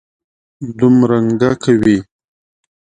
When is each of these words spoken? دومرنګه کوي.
دومرنګه 0.77 1.51
کوي. 1.63 1.97